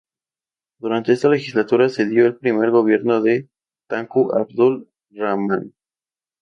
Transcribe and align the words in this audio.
Durante 0.79 1.13
esta 1.13 1.29
legislatura, 1.29 1.87
se 1.87 2.07
dio 2.07 2.25
el 2.25 2.35
primer 2.35 2.71
gobierno 2.71 3.21
de 3.21 3.47
Tunku 3.87 4.31
Abdul 4.35 4.89
Rahman. 5.11 5.75